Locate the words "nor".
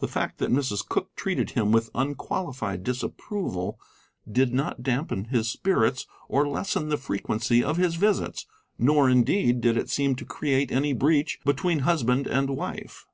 8.78-9.08